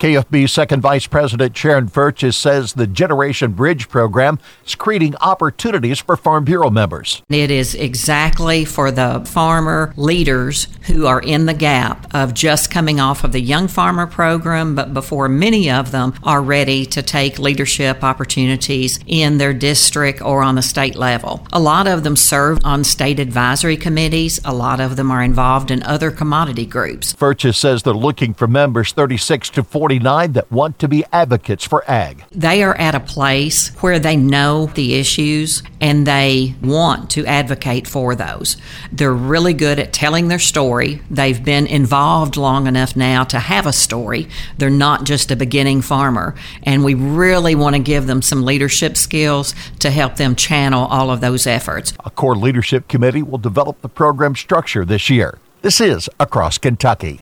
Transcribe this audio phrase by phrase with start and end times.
[0.00, 6.16] KFB Second Vice President Sharon Furches says the Generation Bridge program is creating opportunities for
[6.16, 7.22] Farm Bureau members.
[7.28, 12.98] It is exactly for the farmer leaders who are in the gap of just coming
[12.98, 17.38] off of the Young Farmer program, but before many of them are ready to take
[17.38, 21.46] leadership opportunities in their district or on the state level.
[21.52, 25.70] A lot of them serve on state advisory committees, a lot of them are involved
[25.70, 27.12] in other commodity groups.
[27.12, 31.64] Furches says they're looking for members 36 to 40 49 that want to be advocates
[31.64, 32.24] for ag.
[32.30, 37.88] They are at a place where they know the issues and they want to advocate
[37.88, 38.56] for those.
[38.92, 41.02] They're really good at telling their story.
[41.10, 44.28] They've been involved long enough now to have a story.
[44.58, 46.36] They're not just a beginning farmer.
[46.62, 51.10] And we really want to give them some leadership skills to help them channel all
[51.10, 51.94] of those efforts.
[52.04, 55.40] A core leadership committee will develop the program structure this year.
[55.62, 57.18] This is Across Kentucky.